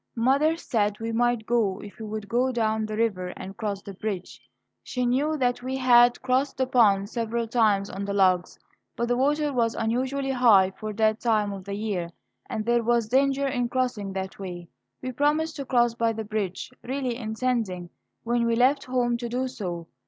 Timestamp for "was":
9.53-9.75, 12.81-13.09